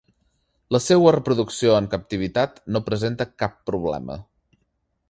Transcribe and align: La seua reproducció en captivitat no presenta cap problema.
La 0.75 0.79
seua 0.85 1.11
reproducció 1.17 1.75
en 1.81 1.91
captivitat 1.93 2.59
no 2.75 2.83
presenta 2.89 3.31
cap 3.45 3.57
problema. 3.73 4.19